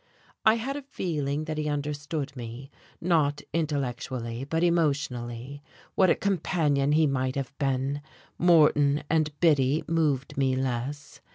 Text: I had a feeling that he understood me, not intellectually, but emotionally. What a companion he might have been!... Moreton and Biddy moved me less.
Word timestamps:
I 0.47 0.55
had 0.55 0.75
a 0.77 0.81
feeling 0.81 1.43
that 1.43 1.59
he 1.59 1.69
understood 1.69 2.35
me, 2.35 2.71
not 2.99 3.43
intellectually, 3.53 4.43
but 4.43 4.63
emotionally. 4.63 5.61
What 5.93 6.09
a 6.09 6.15
companion 6.15 6.93
he 6.93 7.05
might 7.05 7.35
have 7.35 7.55
been!... 7.59 8.01
Moreton 8.39 9.03
and 9.11 9.31
Biddy 9.39 9.83
moved 9.87 10.37
me 10.37 10.55
less. 10.55 11.21